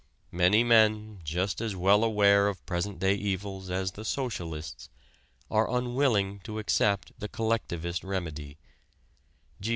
Many 0.31 0.63
men, 0.63 1.19
just 1.23 1.61
as 1.61 1.75
well 1.75 2.03
aware 2.03 2.47
of 2.47 2.65
present 2.65 2.97
day 2.97 3.13
evils 3.13 3.69
as 3.69 3.91
the 3.91 4.03
socialists, 4.03 4.89
are 5.51 5.69
unwilling 5.69 6.39
to 6.39 6.57
accept 6.57 7.11
the 7.19 7.27
collectivist 7.29 8.03
remedy. 8.03 8.57